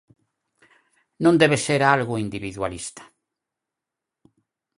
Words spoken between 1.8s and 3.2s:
algo individualista.